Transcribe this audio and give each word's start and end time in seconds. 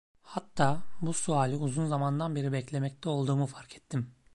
Hatta 0.35 0.69
bu 1.01 1.13
suali 1.19 1.55
uzun 1.67 1.87
zamandan 1.87 2.35
beri 2.35 2.51
beklemekte 2.51 3.09
olduğumu 3.09 3.45
fark 3.45 3.75
ettim. 3.75 4.13